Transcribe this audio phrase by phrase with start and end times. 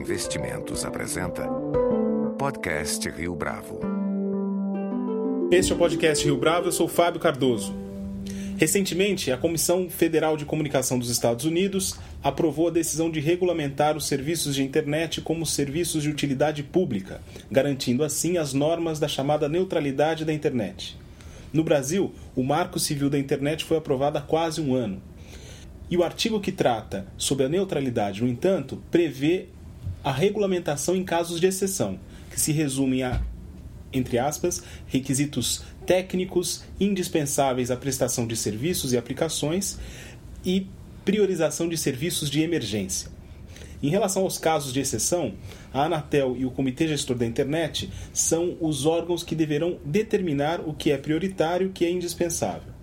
[0.00, 1.46] Investimentos apresenta
[2.38, 3.80] Podcast Rio Bravo.
[5.50, 7.74] Este é o podcast Rio Bravo, eu sou Fábio Cardoso.
[8.56, 14.06] Recentemente, a Comissão Federal de Comunicação dos Estados Unidos aprovou a decisão de regulamentar os
[14.06, 17.20] serviços de internet como serviços de utilidade pública,
[17.50, 20.96] garantindo assim as normas da chamada neutralidade da internet.
[21.52, 25.02] No Brasil, o Marco Civil da Internet foi aprovado há quase um ano.
[25.90, 29.48] E o artigo que trata sobre a neutralidade, no entanto, prevê
[30.02, 31.98] a regulamentação em casos de exceção,
[32.30, 33.20] que se resumem a,
[33.92, 39.78] entre aspas, requisitos técnicos indispensáveis à prestação de serviços e aplicações
[40.44, 40.66] e
[41.04, 43.10] priorização de serviços de emergência.
[43.82, 45.32] Em relação aos casos de exceção,
[45.72, 50.74] a Anatel e o Comitê Gestor da Internet são os órgãos que deverão determinar o
[50.74, 52.79] que é prioritário e o que é indispensável.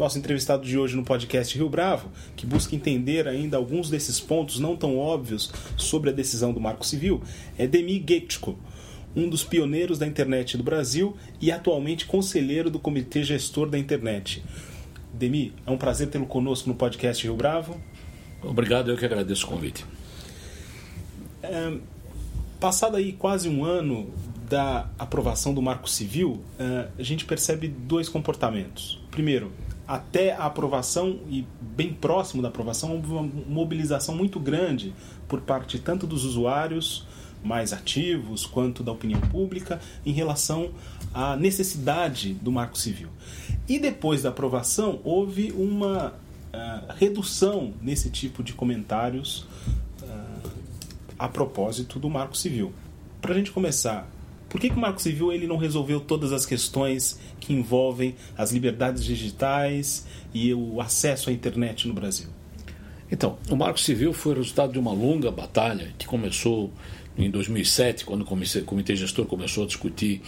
[0.00, 4.58] Nosso entrevistado de hoje no podcast Rio Bravo, que busca entender ainda alguns desses pontos
[4.58, 7.22] não tão óbvios sobre a decisão do Marco Civil,
[7.58, 8.58] é Demi Getchko,
[9.14, 14.42] um dos pioneiros da internet do Brasil e atualmente conselheiro do Comitê Gestor da Internet.
[15.12, 17.78] Demi, é um prazer tê-lo conosco no podcast Rio Bravo.
[18.42, 19.84] Obrigado, eu que agradeço o convite.
[21.42, 21.76] É,
[22.58, 24.10] passado aí quase um ano
[24.48, 28.98] da aprovação do Marco Civil, é, a gente percebe dois comportamentos.
[29.10, 29.52] Primeiro,
[29.90, 34.94] até a aprovação e bem próximo da aprovação, houve uma mobilização muito grande
[35.26, 37.04] por parte tanto dos usuários
[37.42, 40.70] mais ativos quanto da opinião pública em relação
[41.12, 43.08] à necessidade do Marco Civil.
[43.68, 49.44] E depois da aprovação, houve uma uh, redução nesse tipo de comentários
[50.02, 50.50] uh,
[51.18, 52.72] a propósito do Marco Civil.
[53.20, 54.08] Para a gente começar,
[54.50, 58.50] por que, que o Marco Civil ele não resolveu todas as questões que envolvem as
[58.50, 62.28] liberdades digitais e o acesso à internet no Brasil?
[63.12, 66.72] Então, o Marco Civil foi resultado de uma longa batalha que começou
[67.16, 70.20] em 2007, quando o comitê gestor começou a discutir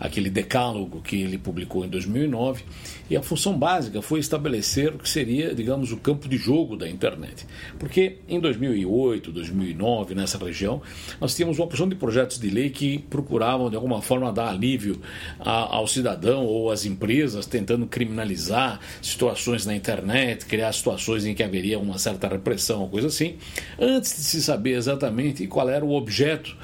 [0.00, 2.64] aquele decálogo que ele publicou em 2009,
[3.10, 6.88] e a função básica foi estabelecer o que seria, digamos, o campo de jogo da
[6.88, 7.46] internet.
[7.78, 10.80] Porque em 2008, 2009, nessa região,
[11.20, 15.00] nós tínhamos uma porção de projetos de lei que procuravam, de alguma forma, dar alívio
[15.38, 21.78] ao cidadão ou às empresas, tentando criminalizar situações na internet, criar situações em que haveria
[21.78, 23.36] uma certa repressão, coisa assim,
[23.78, 26.56] antes de se saber exatamente qual era o objeto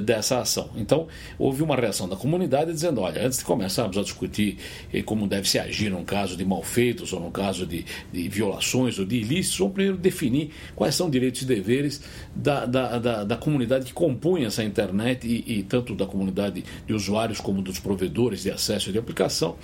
[0.00, 0.70] dessa ação.
[0.76, 1.06] Então,
[1.38, 4.58] houve uma reação da comunidade dizendo: olha, antes de começarmos a discutir
[4.92, 8.98] eh, como deve se agir num caso de malfeitos ou num caso de, de violações
[8.98, 12.02] ou de ilícitos, vamos primeiro definir quais são direitos e deveres
[12.34, 16.92] da, da, da, da comunidade que compõe essa internet e, e tanto da comunidade de
[16.92, 19.56] usuários como dos provedores de acesso de aplicação.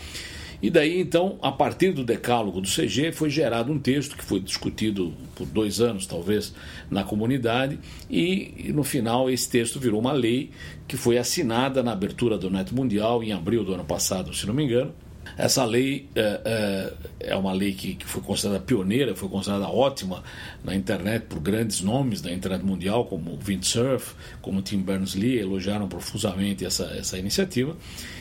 [0.62, 4.40] E daí, então, a partir do decálogo do CG, foi gerado um texto que foi
[4.40, 6.54] discutido por dois anos, talvez,
[6.90, 7.78] na comunidade,
[8.10, 10.50] e no final esse texto virou uma lei
[10.86, 14.52] que foi assinada na abertura do Neto Mundial em abril do ano passado, se não
[14.52, 14.92] me engano.
[15.40, 20.22] Essa lei é, é, é uma lei que, que, foi considerada pioneira, foi considerada ótima
[20.62, 25.88] na internet por grandes nomes da internet mundial, como Vint Cerf, como Tim Berners-Lee, elogiaram
[25.88, 27.74] profusamente essa, essa iniciativa.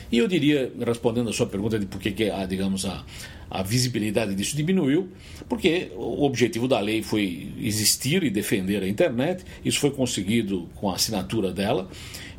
[0.09, 3.03] E eu diria, respondendo a sua pergunta de por que, que digamos, a,
[3.49, 5.09] a visibilidade disso diminuiu,
[5.47, 10.89] porque o objetivo da lei foi existir e defender a internet, isso foi conseguido com
[10.89, 11.89] a assinatura dela,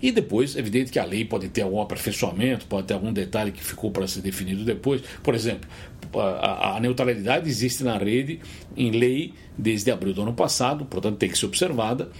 [0.03, 3.53] e depois, é evidente que a lei pode ter algum aperfeiçoamento, pode ter algum detalhe
[3.53, 5.03] que ficou para ser definido depois.
[5.23, 5.69] Por exemplo,
[6.15, 8.41] a, a neutralidade existe na rede
[8.77, 12.11] em lei desde abril do ano passado, portanto tem que ser observada.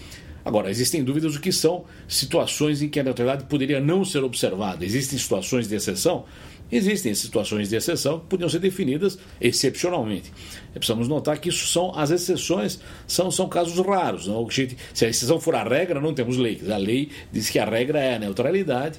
[0.51, 4.85] Agora, existem dúvidas do que são situações em que a neutralidade poderia não ser observada.
[4.85, 6.25] Existem situações de exceção?
[6.73, 10.33] Existem situações de exceção que podiam ser definidas excepcionalmente.
[10.75, 14.27] Precisamos notar que isso são as exceções, são, são casos raros.
[14.27, 14.45] Não?
[14.93, 16.61] Se a exceção for a regra, não temos lei.
[16.69, 18.99] A lei diz que a regra é a neutralidade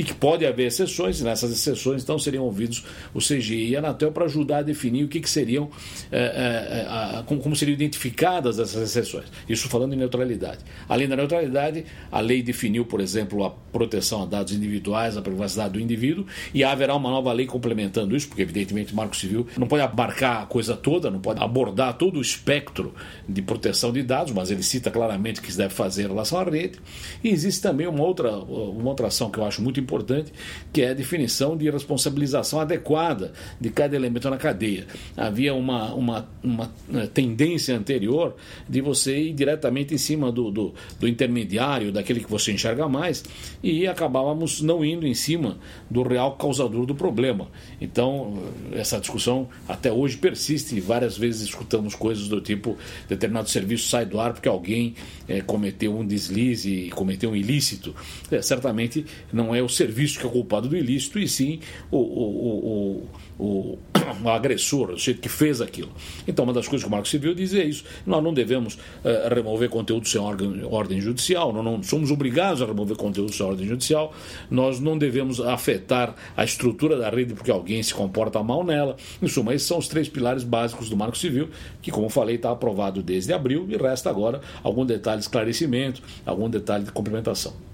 [0.00, 3.80] e que pode haver exceções, e nessas exceções então seriam ouvidos o CGI e a
[3.80, 5.68] Anatel para ajudar a definir o que, que seriam,
[6.10, 9.26] é, é, como, como, seriam identificadas essas exceções.
[9.46, 10.60] Isso falando em neutralidade.
[10.88, 15.74] Além da neutralidade, a lei definiu, por exemplo, a proteção a dados individuais, a privacidade
[15.74, 16.24] do indivíduo,
[16.54, 20.44] e haverá uma nova lei complementando isso, porque evidentemente o Marco Civil não pode abarcar
[20.44, 22.94] a coisa toda, não pode abordar todo o espectro
[23.28, 26.40] de proteção de dados, mas ele cita claramente o que se deve fazer em relação
[26.40, 26.78] à rede.
[27.22, 30.32] E existe também uma outra, uma outra ação que eu acho muito importante importante,
[30.72, 34.86] que é a definição de responsabilização adequada de cada elemento na cadeia.
[35.16, 38.36] Havia uma, uma, uma eh, tendência anterior
[38.68, 43.24] de você ir diretamente em cima do, do, do intermediário, daquele que você enxerga mais,
[43.62, 45.58] e acabávamos não indo em cima
[45.90, 47.48] do real causador do problema.
[47.80, 48.38] Então,
[48.72, 52.76] essa discussão até hoje persiste várias vezes escutamos coisas do tipo
[53.08, 54.94] determinado serviço sai do ar porque alguém
[55.26, 57.94] é, cometeu um deslize cometeu um ilícito.
[58.30, 61.60] É, certamente não é o serviço que é culpado do ilícito, e sim
[61.90, 63.78] o, o, o,
[64.22, 65.90] o, agressor, o sujeito que fez aquilo.
[66.28, 67.84] Então, uma das coisas que o Marco Civil diz é isso.
[68.06, 72.66] Nós não devemos é, remover conteúdo sem ordem, ordem judicial, nós não somos obrigados a
[72.66, 74.12] remover conteúdo sem ordem judicial,
[74.50, 78.96] nós não devemos afetar a estrutura da rede porque alguém se comporta mal nela.
[79.22, 81.48] Em suma, esses são os três pilares básicos do Marco Civil,
[81.80, 86.50] que, como falei, está aprovado desde abril e resta agora algum detalhe de esclarecimento, algum
[86.50, 87.69] detalhe de complementação.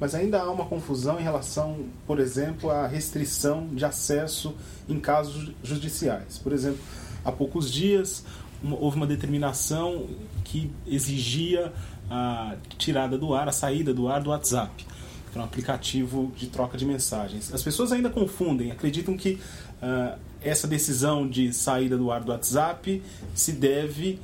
[0.00, 4.54] Mas ainda há uma confusão em relação, por exemplo, à restrição de acesso
[4.88, 6.38] em casos judiciais.
[6.38, 6.80] Por exemplo,
[7.24, 8.24] há poucos dias
[8.62, 10.06] houve uma determinação
[10.44, 11.72] que exigia
[12.10, 14.86] a tirada do ar, a saída do ar do WhatsApp,
[15.30, 17.52] que é um aplicativo de troca de mensagens.
[17.52, 19.38] As pessoas ainda confundem, acreditam que
[19.82, 23.02] uh, essa decisão de saída do ar do WhatsApp
[23.34, 24.18] se deve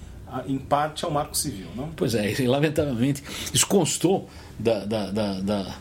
[0.47, 1.91] em parte ao marco civil, não?
[1.97, 3.23] Pois é, e, lamentavelmente
[3.53, 4.29] isso constou
[4.59, 5.75] da, da, da, da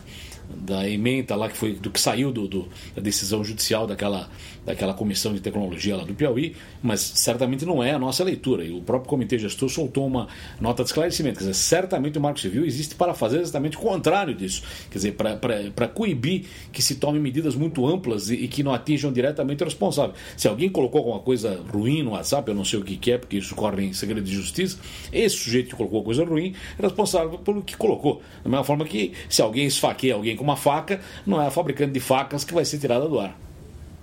[0.48, 4.28] da emenda lá que foi do que saiu do, do, da decisão judicial daquela,
[4.64, 8.64] daquela comissão de tecnologia lá do Piauí, mas certamente não é a nossa leitura.
[8.64, 10.28] E o próprio comitê gestor soltou uma
[10.60, 11.38] nota de esclarecimento.
[11.38, 14.62] Quer dizer, certamente o Marco Civil existe para fazer exatamente o contrário disso.
[14.90, 19.12] Quer dizer, para coibir que se tomem medidas muito amplas e, e, que não atinjam
[19.12, 20.14] diretamente o responsável.
[20.36, 23.18] Se alguém colocou alguma coisa ruim no WhatsApp, eu não sei o que, que é,
[23.18, 24.78] porque isso corre em segredo de justiça,
[25.12, 28.22] esse sujeito que colocou coisa ruim é responsável pelo que colocou.
[28.42, 31.92] Da mesma forma que se alguém esfaqueia alguém com uma faca, não é a fabricante
[31.92, 33.38] de facas que vai ser tirada do ar.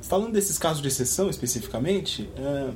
[0.02, 2.70] Falando desses casos de exceção especificamente, é,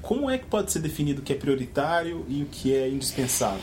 [0.00, 3.60] como é que pode ser definido o que é prioritário e o que é indispensável?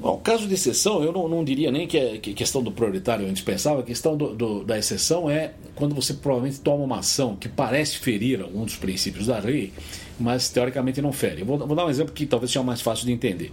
[0.00, 3.24] Bom, caso de exceção, eu não, não diria nem que é que questão do prioritário
[3.24, 7.34] ou indispensável, a questão do, do, da exceção é quando você provavelmente toma uma ação
[7.34, 9.72] que parece ferir algum dos princípios da lei,
[10.18, 11.42] mas teoricamente não fere.
[11.42, 13.52] Vou, vou dar um exemplo que talvez seja mais fácil de entender.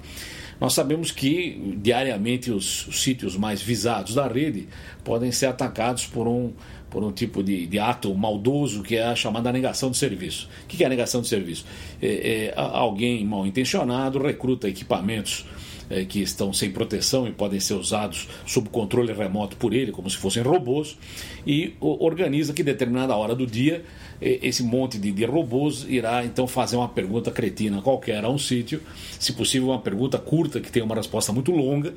[0.59, 4.67] Nós sabemos que diariamente os, os sítios mais visados da rede
[5.03, 6.53] podem ser atacados por um,
[6.89, 10.49] por um tipo de, de, ato maldoso que é a chamada negação de serviço.
[10.63, 11.65] O que é a negação de serviço?
[12.01, 15.45] É, é, alguém mal intencionado recruta equipamentos
[15.89, 20.09] é, que estão sem proteção e podem ser usados sob controle remoto por ele, como
[20.09, 20.97] se fossem robôs,
[21.45, 23.83] e organiza que determinada hora do dia
[24.21, 28.81] esse monte de, de, robôs irá então fazer uma pergunta cretina qualquer a um sítio,
[29.19, 31.93] se possível uma pergunta curta que tenha uma resposta muito longa,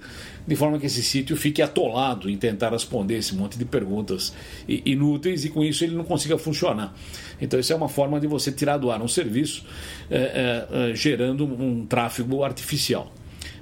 [0.46, 4.32] de forma que esse sítio fique atolado em tentar responder esse monte de perguntas
[4.67, 6.94] inúteis e com isso ele não consiga funcionar.
[7.40, 9.64] Então isso é uma forma de você tirar do ar um serviço
[10.11, 13.12] é, é, gerando um tráfego artificial.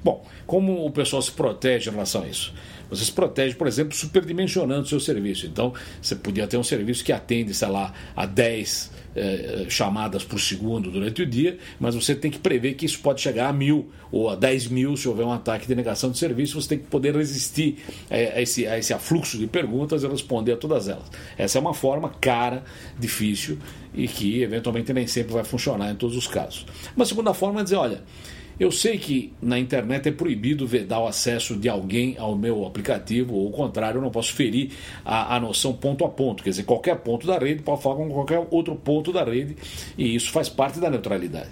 [0.07, 2.55] Bom, como o pessoal se protege em relação a isso?
[2.89, 5.47] Você se protege, por exemplo, superdimensionando o seu serviço.
[5.47, 10.39] Então, você podia ter um serviço que atende, sei lá, a 10 eh, chamadas por
[10.39, 13.91] segundo durante o dia, mas você tem que prever que isso pode chegar a mil
[14.13, 16.63] ou a 10 mil se houver um ataque de negação de serviço.
[16.63, 17.79] Você tem que poder resistir
[18.09, 21.11] a esse, a esse afluxo de perguntas e responder a todas elas.
[21.37, 22.63] Essa é uma forma cara,
[22.97, 23.59] difícil
[23.93, 26.65] e que eventualmente nem sempre vai funcionar em todos os casos.
[26.95, 28.03] Uma segunda forma é dizer: olha
[28.59, 33.35] eu sei que na internet é proibido vedar o acesso de alguém ao meu aplicativo,
[33.35, 34.71] ou o contrário, eu não posso ferir
[35.05, 36.43] a, a noção ponto a ponto.
[36.43, 39.57] Quer dizer, qualquer ponto da rede pode falar com qualquer outro ponto da rede,
[39.99, 41.51] e isso faz parte da neutralidade.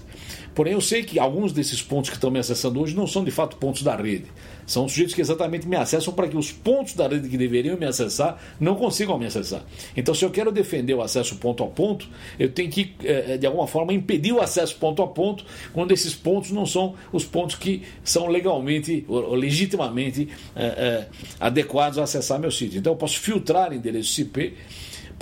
[0.55, 3.31] Porém, eu sei que alguns desses pontos que estão me acessando hoje não são de
[3.31, 4.27] fato pontos da rede.
[4.67, 7.85] São sujeitos que exatamente me acessam para que os pontos da rede que deveriam me
[7.85, 9.63] acessar não consigam me acessar.
[9.97, 13.47] Então, se eu quero defender o acesso ponto a ponto, eu tenho que, eh, de
[13.47, 17.57] alguma forma, impedir o acesso ponto a ponto quando esses pontos não são os pontos
[17.57, 21.07] que são legalmente ou legitimamente é,
[21.39, 22.79] adequados a acessar meu sítio.
[22.79, 24.55] Então, eu posso filtrar endereços IP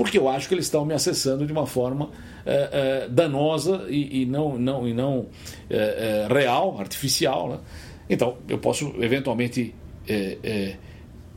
[0.02, 2.10] porque eu acho que eles estão me acessando de uma forma
[2.44, 5.28] é, é, danosa e, e, não, não, e não
[5.70, 7.48] é, real, artificial.
[7.48, 7.58] Né?
[8.10, 9.72] Então, eu posso eventualmente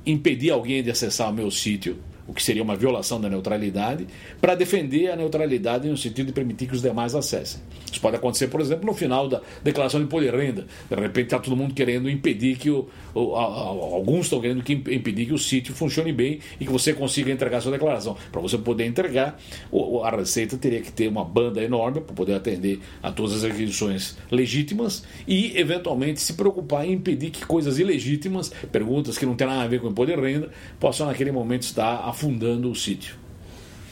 [0.03, 4.07] impedir alguém de acessar o meu sítio o que seria uma violação da neutralidade,
[4.41, 7.61] para defender a neutralidade no sentido de permitir que os demais acessem.
[7.91, 10.65] Isso pode acontecer, por exemplo, no final da declaração de imposto de renda.
[10.89, 14.63] De repente está todo mundo querendo impedir que o, o a, a, alguns estão querendo
[14.63, 18.17] que impedir que o sítio funcione bem e que você consiga entregar sua declaração.
[18.31, 19.39] Para você poder entregar,
[19.71, 23.43] o, a Receita teria que ter uma banda enorme para poder atender a todas as
[23.43, 29.47] requisições legítimas e, eventualmente, se preocupar em impedir que coisas ilegítimas, perguntas que não têm
[29.47, 33.17] nada a ver com imposto de renda, possam naquele momento estar a afundando o sítio.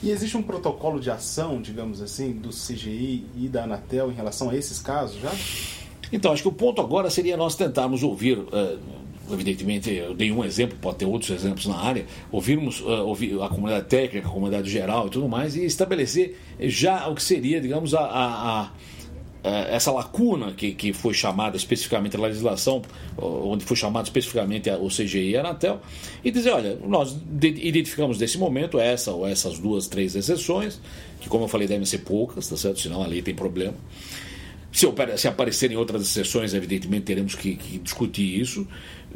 [0.01, 4.49] E existe um protocolo de ação, digamos assim, do CGI e da Anatel em relação
[4.49, 5.31] a esses casos já?
[6.11, 8.37] Então, acho que o ponto agora seria nós tentarmos ouvir.
[8.37, 8.79] Uh,
[9.31, 13.47] evidentemente, eu dei um exemplo, pode ter outros exemplos na área, ouvirmos uh, ouvir a
[13.47, 17.93] comunidade técnica, a comunidade geral e tudo mais, e estabelecer já o que seria, digamos,
[17.93, 18.71] a, a, a
[19.43, 22.81] essa lacuna que, que foi chamada especificamente a legislação,
[23.17, 25.81] onde foi chamado especificamente o CGI e a Anatel,
[26.23, 30.79] e dizer, olha, nós identificamos nesse momento essa ou essas duas, três exceções,
[31.19, 32.79] que como eu falei devem ser poucas, tá certo?
[32.79, 33.75] Senão a lei tem problema.
[34.71, 38.67] Se, se aparecerem outras exceções, evidentemente teremos que, que, discutir isso.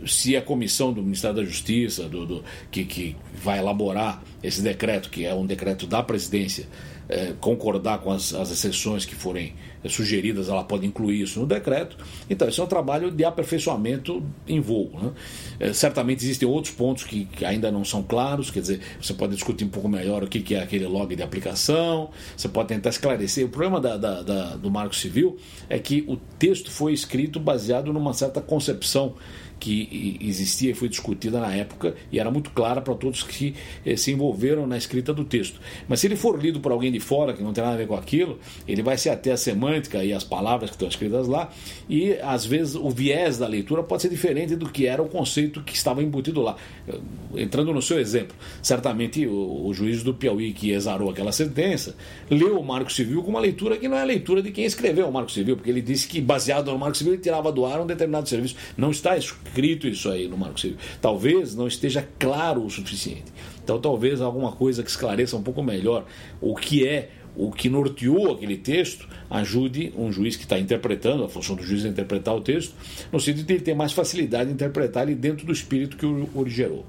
[0.05, 5.09] Se a comissão do Ministério da Justiça, do, do que, que vai elaborar esse decreto,
[5.09, 6.67] que é um decreto da presidência,
[7.09, 9.55] é, concordar com as, as exceções que forem
[9.93, 11.97] sugeridas, ela pode incluir isso no decreto.
[12.29, 14.91] Então, isso é um trabalho de aperfeiçoamento em voo.
[15.01, 15.11] Né?
[15.59, 19.33] É, certamente existem outros pontos que, que, ainda não são claros, quer dizer, você pode
[19.33, 22.89] discutir um pouco melhor o que, que é aquele log de aplicação, você pode tentar
[22.89, 23.45] esclarecer.
[23.45, 25.37] O problema da, da, da, do Marco Civil
[25.69, 29.15] é que o texto foi escrito baseado numa certa concepção
[29.59, 33.95] que existia e foi discutida na época e era muito clara para todos que eh,
[33.95, 35.59] se envolveram na escrita do texto.
[35.87, 37.87] Mas se ele for lido por alguém de fora, que não tem nada a ver
[37.87, 41.51] com aquilo, ele vai se até a semântica e as palavras que estão escritas lá,
[41.89, 45.61] e às vezes o viés da leitura pode ser diferente do que era o conceito
[45.63, 46.55] que estava embutido lá.
[46.87, 46.99] Eh,
[47.37, 51.95] entrando no seu exemplo, certamente o, o juiz do Piauí que exarou aquela sentença
[52.29, 55.07] leu o Marco Civil com uma leitura que não é a leitura de quem escreveu
[55.07, 57.81] o Marco Civil, porque ele disse que baseado no Marco Civil ele tirava do ar
[57.81, 58.55] um determinado serviço.
[58.77, 59.46] Não está escrito
[59.87, 60.77] isso aí no Marco Civil.
[61.01, 63.25] Talvez não esteja claro o suficiente.
[63.63, 66.05] Então, talvez alguma coisa que esclareça um pouco melhor
[66.39, 71.29] o que é o que norteou aquele texto ajude um juiz que está interpretando, a
[71.29, 72.73] função do juiz é interpretar o texto,
[73.11, 76.27] no sentido de ele ter mais facilidade de interpretar ele dentro do espírito que o
[76.33, 76.83] origerou.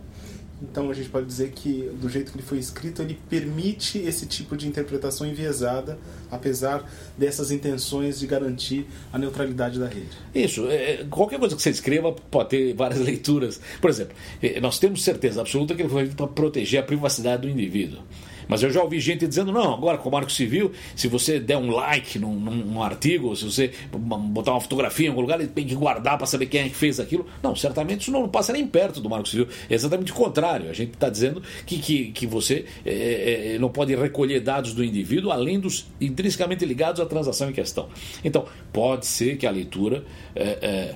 [0.60, 4.26] Então a gente pode dizer que, do jeito que ele foi escrito, ele permite esse
[4.26, 5.98] tipo de interpretação enviesada,
[6.30, 6.84] apesar
[7.16, 10.10] dessas intenções de garantir a neutralidade da rede.
[10.34, 10.66] Isso.
[10.68, 13.60] É, qualquer coisa que você escreva pode ter várias leituras.
[13.80, 17.42] Por exemplo, é, nós temos certeza absoluta que ele foi feito para proteger a privacidade
[17.42, 18.02] do indivíduo.
[18.49, 21.57] Mas eu já ouvi gente dizendo, não, agora com o Marco Civil, se você der
[21.57, 25.67] um like num, num artigo, se você botar uma fotografia em algum lugar, ele tem
[25.67, 27.26] que guardar para saber quem é que fez aquilo.
[27.43, 29.49] Não, certamente isso não passa nem perto do Marco Civil.
[29.69, 30.71] É exatamente o contrário.
[30.71, 34.73] A gente está dizendo que, que, que você é, é, é, não pode recolher dados
[34.73, 37.88] do indivíduo além dos intrinsecamente ligados à transação em questão.
[38.25, 40.05] Então, pode ser que a leitura.
[40.35, 40.95] É, é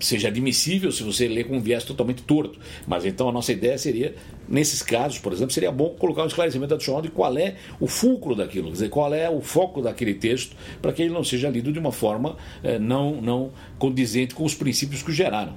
[0.00, 2.58] seja admissível se você ler com um viés totalmente torto.
[2.86, 4.14] Mas então a nossa ideia seria,
[4.48, 8.34] nesses casos, por exemplo, seria bom colocar um esclarecimento adicional de qual é o fulcro
[8.34, 11.72] daquilo, quer dizer, qual é o foco daquele texto, para que ele não seja lido
[11.72, 15.54] de uma forma eh, não, não condizente com os princípios que o geraram.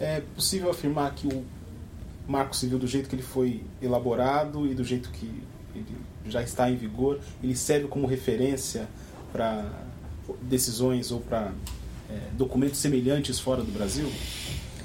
[0.00, 1.44] É possível afirmar que o
[2.26, 5.30] Marco Civil, do jeito que ele foi elaborado e do jeito que
[5.74, 5.86] ele
[6.28, 8.88] já está em vigor, ele serve como referência
[9.32, 9.64] para
[10.42, 11.52] decisões ou para
[12.32, 14.10] documentos semelhantes fora do Brasil?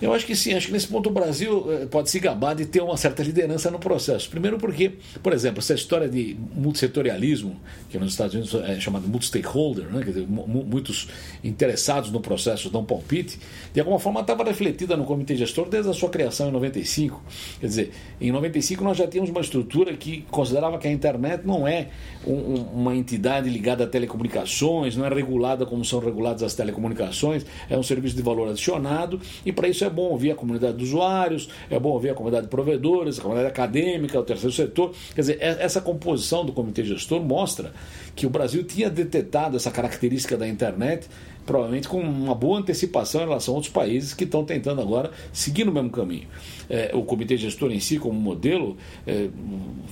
[0.02, 2.66] Eu acho que sim, acho que nesse ponto o Brasil eh, pode se gabar de
[2.66, 4.30] ter uma certa liderança no processo.
[4.30, 4.92] Primeiro porque,
[5.24, 10.04] por exemplo, essa história de multissetorialismo, que nos Estados Unidos é chamado multi-stakeholder, né?
[10.04, 11.08] quer dizer, muitos
[11.44, 13.40] interessados no processo dão palpite,
[13.74, 17.24] de alguma forma estava refletida no comitê gestor desde a sua criação em 95.
[17.60, 21.68] Quer dizer, em 95 nós já tínhamos uma estrutura que considerava que a internet não
[21.68, 21.88] é
[22.26, 27.78] um, uma entidade ligada a telecomunicações, não é regulada como são reguladas as telecomunicações, é
[27.78, 31.50] um serviço de valor adicionado e para isso é bom ouvir a comunidade de usuários,
[31.70, 34.94] é bom ouvir a comunidade de provedores, a comunidade acadêmica, o terceiro setor.
[35.14, 37.74] Quer dizer, é, essa composição do comitê gestor mostra
[38.16, 41.08] que o Brasil tinha detectado essa característica da internet
[41.48, 45.64] provavelmente com uma boa antecipação em relação a outros países que estão tentando agora seguir
[45.64, 46.28] no mesmo caminho.
[46.70, 48.76] É, o comitê gestor em si, como modelo,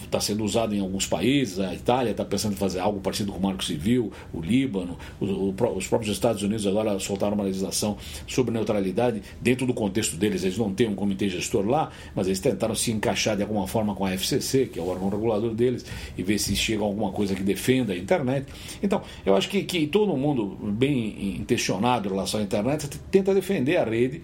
[0.04, 3.32] está é, sendo usado em alguns países, a Itália está pensando em fazer algo parecido
[3.32, 7.46] com o Marco Civil, o Líbano, o, o, os próprios Estados Unidos agora soltaram uma
[7.46, 7.98] legislação
[8.28, 9.22] sobre neutralidade.
[9.40, 12.92] Dentro do contexto deles, eles não têm um comitê gestor lá, mas eles tentaram se
[12.92, 15.86] encaixar de alguma forma com a FCC, que é o órgão regulador deles,
[16.18, 18.48] e ver se chega alguma coisa que defenda a internet.
[18.84, 23.78] Então, eu acho que, que todo mundo bem intencionado em relação à internet, tenta defender
[23.78, 24.22] a rede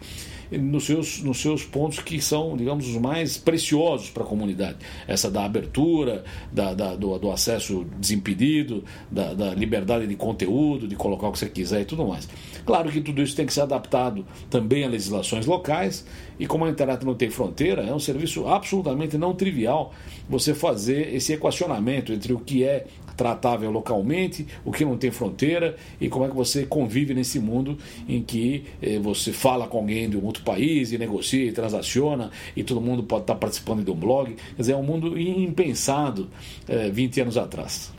[0.60, 4.78] nos seus, nos seus pontos que são, digamos, os mais preciosos para a comunidade.
[5.08, 10.96] Essa da abertura, da, da do, do, acesso desimpedido, da, da, liberdade de conteúdo, de
[10.96, 12.28] colocar o que você quiser e tudo mais.
[12.66, 16.06] Claro que tudo isso tem que ser adaptado também a legislações locais,
[16.40, 19.94] e como a internet não tem fronteira, é um serviço absolutamente não trivial
[20.28, 22.88] você fazer esse equacionamento entre o que é
[23.22, 27.78] tratável localmente, o que não tem fronteira e como é que você convive nesse mundo
[28.10, 32.32] em que eh, você fala com alguém de um outro país e negocia e transaciona
[32.56, 34.34] e todo mundo pode estar participando de um blog.
[34.34, 36.30] Quer dizer, é um mundo impensado
[36.68, 37.94] eh, 20 anos atrás.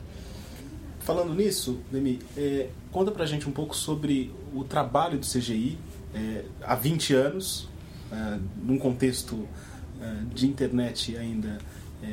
[0.99, 5.77] Falando nisso, Demi, é, conta pra gente um pouco sobre o trabalho do CGI
[6.13, 7.69] é, há 20 anos,
[8.11, 9.47] é, num contexto
[10.35, 11.59] de internet ainda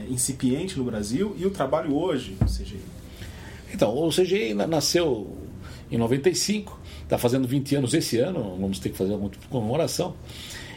[0.08, 2.99] incipiente no Brasil, e o trabalho hoje do CGI.
[3.72, 5.36] Então, o CGI nasceu
[5.90, 10.14] em 95, está fazendo 20 anos esse ano, vamos ter que fazer alguma comemoração,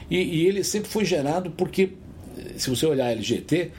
[0.10, 1.94] e, e ele sempre foi gerado porque,
[2.58, 3.72] se você olhar a LGT,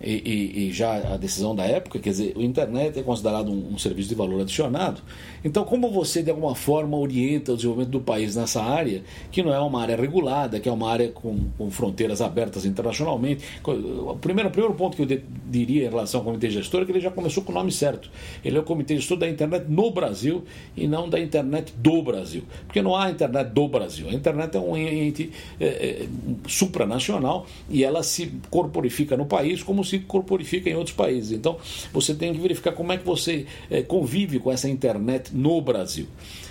[0.00, 3.74] e, e, e, já a decisão da época, quer dizer, o internet é considerado um,
[3.74, 5.00] um, serviço de valor adicionado.
[5.44, 9.54] Então, como você de alguma forma orienta o desenvolvimento do país nessa área, que não
[9.54, 13.44] é uma área regulada, que é uma área com, com fronteiras abertas internacionalmente?
[13.64, 16.84] O primeiro, o primeiro ponto que eu de, diria em relação ao comitê gestor é
[16.84, 18.10] que ele já começou com o nome certo.
[18.44, 20.44] Ele é o comitê gestor da internet no Brasil
[20.76, 22.42] e não da internet do Brasil.
[22.66, 24.08] Porque não há internet do Brasil.
[24.08, 25.30] A internet é um ente
[25.60, 26.08] é, é,
[26.48, 31.32] supranacional e ela se corporifica no país como se se corporifica em outros países.
[31.32, 31.58] Então,
[31.92, 36.06] você tem que verificar como é que você é, convive com essa internet no Brasil.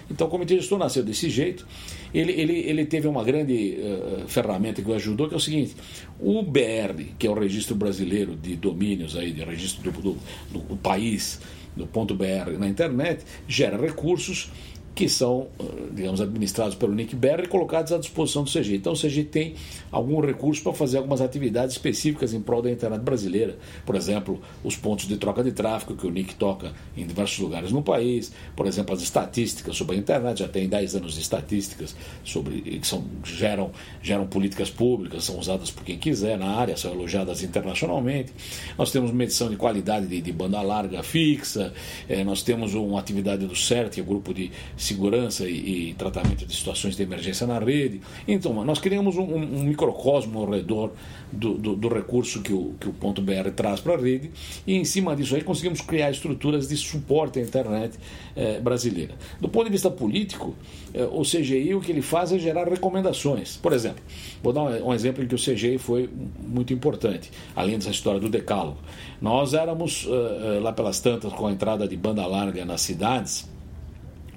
[0.09, 1.65] Então, o Comitê Gestor nasceu desse jeito.
[2.13, 5.75] Ele, ele, ele teve uma grande uh, ferramenta que o ajudou, que é o seguinte:
[6.19, 10.17] o BR, que é o Registro Brasileiro de Domínios, aí, de registro do,
[10.51, 11.39] do, do país,
[11.75, 14.50] do ponto .br na internet, gera recursos
[14.93, 18.75] que são, eh, digamos, administrados pelo NICBR e colocados à disposição do CG.
[18.75, 19.55] Então o CG tem
[19.91, 23.57] algum recurso para fazer algumas atividades específicas em prol da internet brasileira.
[23.86, 27.71] Por exemplo, os pontos de troca de tráfego que o NIC toca em diversos lugares
[27.71, 31.95] no país, por exemplo, as estatísticas sobre a internet, já tem 10 anos de estatísticas
[32.24, 33.71] sobre que são, geram,
[34.01, 38.33] geram políticas públicas, são usadas por quem quiser na área, são elogiadas internacionalmente.
[38.77, 41.74] Nós temos medição de qualidade de, de banda larga fixa,
[42.10, 45.93] eh, nós temos uma atividade do CERT, que é o grupo de segurança e, e,
[45.93, 48.01] tratamento de situações de emergência na rede.
[48.27, 50.91] Então, nós criamos um, um microcosmo ao redor
[51.31, 54.31] do, do, do, recurso que o, que o ponto .br traz para a rede
[54.65, 57.97] e em cima disso aí conseguimos criar estruturas de suporte à internet
[58.35, 59.15] eh, brasileira.
[59.39, 60.55] Do ponto de vista político,
[60.93, 63.57] eh, o CGI o que ele faz é gerar recomendações.
[63.57, 64.01] Por exemplo,
[64.43, 66.09] vou dar um, um exemplo em que o CGI foi
[66.45, 68.77] muito importante, além dessa história do decálogo.
[69.21, 73.47] Nós éramos uh, lá pelas tantas com a entrada de banda larga nas cidades,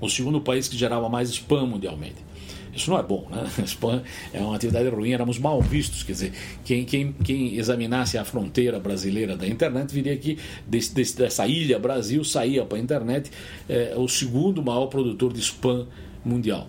[0.05, 2.35] o segundo país que gerava mais spam mundialmente.
[2.75, 3.47] Isso não é bom, né?
[3.67, 6.03] Spam é uma atividade ruim, éramos mal vistos.
[6.03, 6.33] Quer dizer,
[6.65, 11.79] quem, quem, quem examinasse a fronteira brasileira da internet viria que desse, desse, dessa ilha
[11.79, 13.31] Brasil saía para a internet
[13.69, 15.87] é, o segundo maior produtor de spam
[16.25, 16.69] mundial.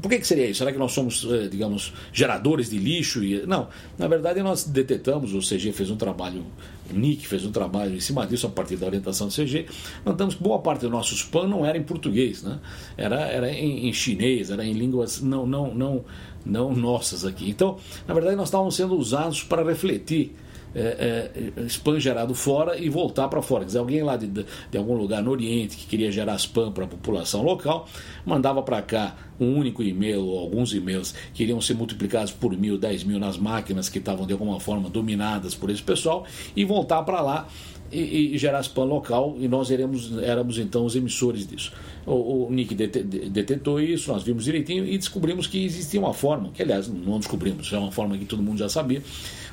[0.00, 0.58] Por que, que seria isso?
[0.58, 3.22] Será que nós somos, eh, digamos, geradores de lixo?
[3.22, 3.46] E...
[3.46, 6.44] Não, na verdade nós detetamos, o CG fez um trabalho,
[6.90, 9.66] o NIC fez um trabalho em cima disso a partir da orientação do CG,
[10.04, 12.58] notamos que boa parte do nosso spam não era em português, né?
[12.96, 16.04] era, era em, em chinês, era em línguas não, não, não,
[16.44, 17.48] não nossas aqui.
[17.48, 20.34] Então, na verdade nós estávamos sendo usados para refletir
[20.74, 23.60] é, é, spam gerado fora e voltar para fora.
[23.60, 26.84] Quer dizer, alguém lá de, de algum lugar no Oriente que queria gerar spam para
[26.84, 27.88] a população local,
[28.24, 32.78] mandava para cá um único e-mail ou alguns e-mails que iriam ser multiplicados por mil,
[32.78, 37.02] dez mil nas máquinas que estavam de alguma forma dominadas por esse pessoal e voltar
[37.02, 37.48] para lá
[37.92, 41.72] e, e, gerar spam local e nós éramos, éramos então os emissores disso.
[42.06, 46.62] O, o Nick detetou isso, nós vimos direitinho e descobrimos que existia uma forma, que
[46.62, 49.02] aliás não descobrimos, é uma forma que todo mundo já sabia,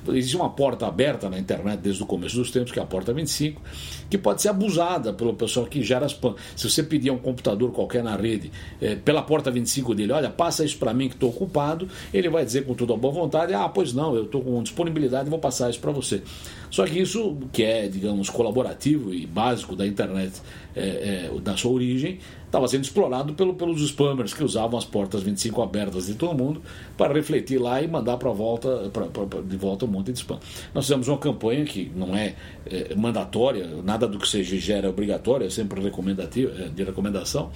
[0.09, 3.13] Existe uma porta aberta na internet desde o começo dos tempos, que é a porta
[3.13, 3.61] 25,
[4.09, 6.35] que pode ser abusada pelo pessoal que gera spam.
[6.55, 10.29] Se você pedir a um computador qualquer na rede, é, pela porta 25 dele, olha,
[10.29, 13.53] passa isso para mim que estou ocupado, ele vai dizer com toda a boa vontade,
[13.53, 16.21] ah, pois não, eu estou com disponibilidade e vou passar isso para você.
[16.69, 20.41] Só que isso, que é, digamos, colaborativo e básico da internet,
[20.75, 25.23] é, é, da sua origem, estava sendo explorado pelo, pelos spammers que usavam as portas
[25.23, 26.61] 25 abertas de todo mundo
[26.97, 30.39] para refletir lá e mandar para volta, pra, pra, de volta um monte de spam.
[30.73, 34.89] Nós fizemos uma campanha que não é, é mandatória, nada do que seja gera é
[34.89, 37.51] obrigatório, é sempre recomendativa, é de recomendação.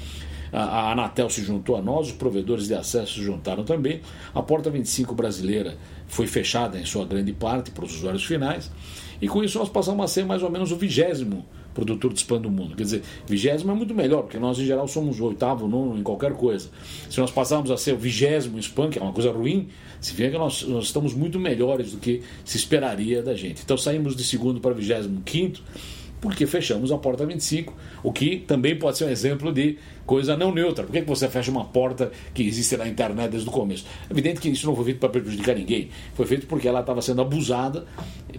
[0.54, 4.00] A Anatel se juntou a nós, os provedores de acesso se juntaram também.
[4.34, 5.76] A porta 25 brasileira
[6.08, 8.72] foi fechada em sua grande parte para os usuários finais.
[9.22, 11.46] E com isso nós passamos a ser mais ou menos o vigésimo
[11.76, 12.76] produtor de spam do mundo.
[12.76, 16.34] Quer dizer, vigésimo é muito melhor, porque nós em geral somos oitavo, nono em qualquer
[16.34, 16.70] coisa.
[17.10, 19.68] Se nós passarmos a ser o vigésimo spam, que é uma coisa ruim,
[20.00, 23.62] se vê que nós, nós estamos muito melhores do que se esperaria da gente.
[23.64, 25.62] Então saímos de segundo para vigésimo quinto,
[26.22, 27.74] porque fechamos a porta 25,
[28.04, 30.84] o que também pode ser um exemplo de coisa não neutra.
[30.84, 33.86] Por que você fecha uma porta que existe na internet desde o começo?
[34.10, 37.02] É evidente que isso não foi feito para prejudicar ninguém, foi feito porque ela estava
[37.02, 37.86] sendo abusada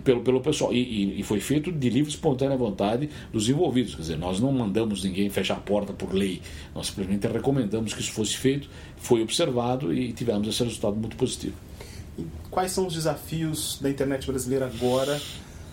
[0.03, 0.73] pelo, pelo pessoal.
[0.73, 3.95] E, e, e, foi feito de livre espontânea vontade dos envolvidos.
[3.95, 6.41] Quer dizer, nós não mandamos ninguém fechar a porta por lei,
[6.75, 11.55] nós simplesmente recomendamos que isso fosse feito, foi observado e tivemos esse resultado muito positivo.
[12.51, 15.21] Quais são os desafios da internet brasileira agora?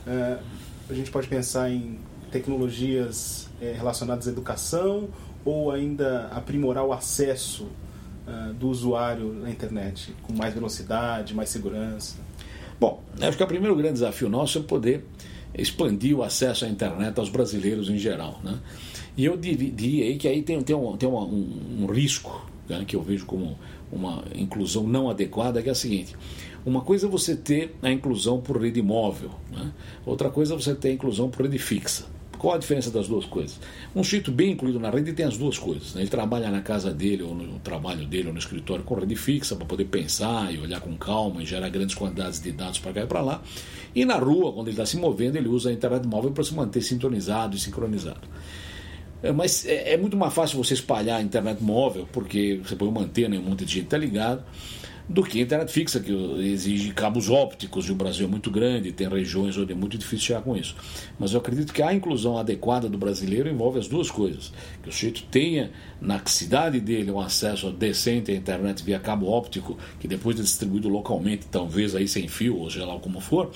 [0.05, 0.43] Uh,
[0.89, 1.99] a gente pode pensar em
[2.31, 5.09] tecnologias uh, relacionadas à educação
[5.45, 7.67] ou ainda aprimorar o acesso
[8.27, 12.17] uh, do usuário na internet com mais velocidade, mais segurança?
[12.79, 15.05] Bom, acho que o primeiro grande desafio nosso é poder
[15.55, 18.39] expandir o acesso à internet aos brasileiros em geral.
[18.43, 18.57] Né?
[19.15, 23.01] E eu diria que aí tem, tem, um, tem um, um, risco né, que eu
[23.01, 23.57] vejo como
[23.91, 26.15] uma inclusão não adequada, que é a seguinte.
[26.65, 29.71] Uma coisa é você ter a inclusão por rede móvel, né?
[30.05, 32.05] outra coisa é você ter a inclusão por rede fixa.
[32.37, 33.57] Qual a diferença das duas coisas?
[33.95, 35.93] Um sujeito bem incluído na rede tem as duas coisas.
[35.93, 36.01] Né?
[36.01, 39.55] Ele trabalha na casa dele, ou no trabalho dele, ou no escritório com rede fixa,
[39.55, 43.01] para poder pensar e olhar com calma e gerar grandes quantidades de dados para cá
[43.03, 43.41] e para lá.
[43.95, 46.53] E na rua, quando ele está se movendo, ele usa a internet móvel para se
[46.53, 48.27] manter sintonizado e sincronizado.
[49.21, 52.89] É, mas é, é, muito mais fácil você espalhar a internet móvel, porque você põe
[52.89, 54.43] uma antena e um monte de gente está ligado
[55.07, 58.91] do que a internet fixa, que exige cabos ópticos, e o Brasil é muito grande,
[58.91, 60.75] tem regiões onde é muito difícil chegar com isso.
[61.19, 64.91] Mas eu acredito que a inclusão adequada do brasileiro envolve as duas coisas: que o
[64.91, 70.39] sujeito tenha na cidade dele um acesso decente à internet via cabo óptico, que depois
[70.39, 73.51] é distribuído localmente, talvez aí sem fio, ou seja lá como for,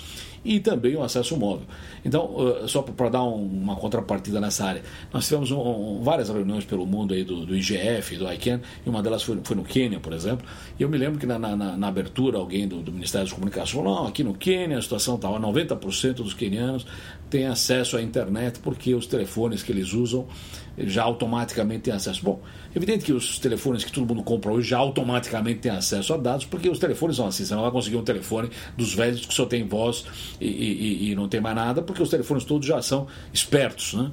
[0.47, 1.67] e também o acesso móvel.
[2.05, 4.81] Então, só para dar uma contrapartida nessa área,
[5.12, 9.03] nós tivemos um, várias reuniões pelo mundo aí do, do IGF, do ICANN, e uma
[9.03, 10.47] delas foi, foi no Quênia, por exemplo,
[10.79, 13.71] e eu me lembro que na, na, na abertura alguém do, do, Ministério das Comunicações
[13.71, 16.86] falou, não, aqui no Quênia a situação estava 90% dos quenianos
[17.29, 20.27] têm acesso à internet porque os telefones que eles usam
[20.77, 22.23] já automaticamente têm acesso.
[22.23, 22.39] Bom,
[22.75, 26.45] evidente que os telefones que todo mundo compra hoje já automaticamente têm acesso a dados,
[26.45, 27.45] porque os telefones são assim.
[27.45, 30.05] Você não vai conseguir um telefone dos velhos que só tem voz
[30.39, 33.93] e, e, e não tem mais nada, porque os telefones todos já são espertos.
[33.93, 34.12] Né?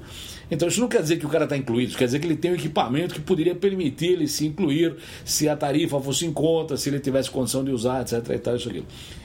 [0.50, 2.52] Então isso não quer dizer que o cara está incluído, quer dizer que ele tem
[2.52, 6.88] um equipamento que poderia permitir ele se incluir se a tarifa fosse em conta, se
[6.88, 8.30] ele tivesse condição de usar, etc.
[8.30, 8.70] E tal, isso.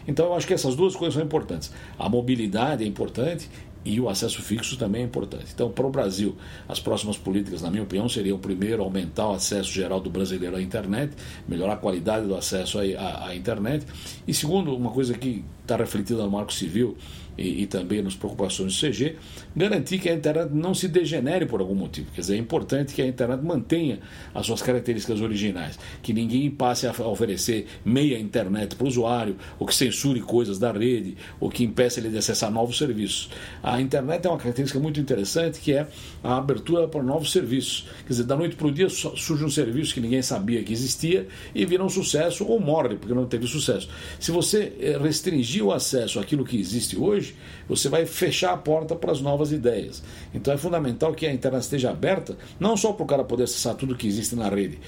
[0.08, 1.72] Então eu acho que essas duas coisas são importantes.
[1.98, 3.50] A mobilidade é importante
[3.84, 5.46] e o acesso fixo também é importante.
[5.54, 6.36] Então, para o Brasil,
[6.68, 10.62] as próximas políticas, na minha opinião, seriam, primeiro, aumentar o acesso geral do brasileiro à
[10.62, 11.14] internet,
[11.48, 13.86] melhorar a qualidade do acesso à, à internet,
[14.28, 16.98] e segundo, uma coisa que está refletida no Marco Civil
[17.38, 19.16] e, e, também nas preocupações do CG,
[19.56, 22.12] garantir que a internet não se degenere por algum motivo.
[22.12, 24.00] Quer dizer, é importante que a internet mantenha
[24.34, 29.66] as suas características originais, que ninguém passe a oferecer meia internet para o usuário, ou
[29.66, 33.30] que censure coisas da rede, ou que impeça ele de acessar novos serviços.
[33.64, 35.88] A internet é uma característica muito interessante que é
[36.24, 37.88] a abertura para novos serviços.
[38.06, 41.28] Quer dizer, da noite para o dia surge um serviço que ninguém sabia que existia
[41.54, 43.90] e vira um sucesso ou morre porque não teve sucesso.
[44.20, 47.36] Se você eh, restringir o acesso àquilo que existe hoje, hoje,
[47.68, 50.02] você vai fechar a porta para as novas ideias.
[50.34, 53.76] Então é fundamental que a internet esteja aberta, não só para o cara poder acessar
[53.76, 54.80] tudo que existe na rede,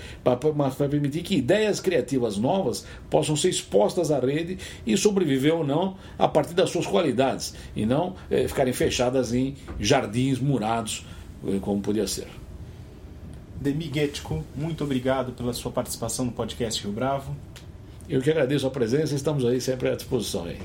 [0.56, 5.66] mas para permitir que ideias criativas novas possam ser expostas à rede e sobreviver ou
[5.66, 11.06] não a partir das suas qualidades, e não é, ficarem fechadas em jardins murados,
[11.48, 12.28] eh, como podia ser.
[13.60, 13.92] Demi
[14.56, 17.36] muito obrigado pela sua participação no podcast Rio Bravo.
[18.10, 20.46] Eu que agradeço a presença, estamos aí sempre à disposição.
[20.46, 20.58] Aí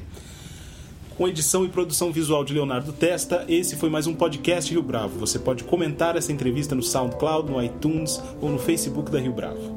[1.16, 3.44] com edição e produção visual de Leonardo Testa.
[3.48, 5.18] Esse foi mais um podcast Rio Bravo.
[5.18, 9.75] Você pode comentar essa entrevista no SoundCloud, no iTunes ou no Facebook da Rio Bravo.